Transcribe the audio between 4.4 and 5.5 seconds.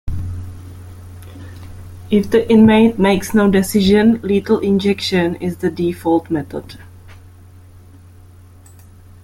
injection